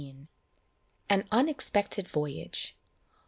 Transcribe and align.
AN 1.11 1.25
UNEXPECTED 1.31 2.07
VOYAGE. 2.07 2.75